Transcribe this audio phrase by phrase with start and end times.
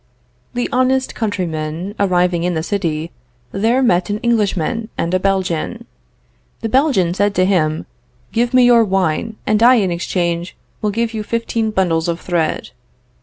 [0.55, 3.11] The honest countryman, arriving in the city,
[3.51, 5.85] there met an Englishman and a Belgian.
[6.61, 7.85] The Belgian said to him,
[8.31, 12.71] Give me your wine, and I in exchange, will give you fifteen bundles of thread.